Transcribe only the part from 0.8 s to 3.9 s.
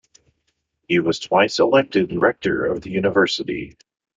He was twice elected rector of the university.